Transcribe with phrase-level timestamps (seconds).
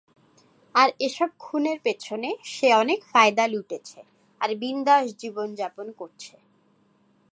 [0.75, 3.99] আর এসব খুনের পেছনে সে অনেক ফায়দা লুটেছে
[4.41, 6.35] আর বিন্দাস জীবন-যাপন করছে।